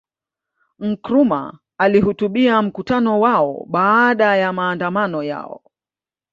Nkrumah 0.79 1.55
alihutubia 1.77 2.61
mkutano 2.61 3.19
wao 3.19 3.65
baada 3.69 4.35
ya 4.37 4.53
maandamano 4.53 5.23
yao 5.23 5.61